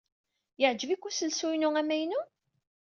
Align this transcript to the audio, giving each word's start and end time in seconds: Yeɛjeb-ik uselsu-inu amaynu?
Yeɛjeb-ik 0.61 1.05
uselsu-inu 1.07 1.69
amaynu? 1.81 2.21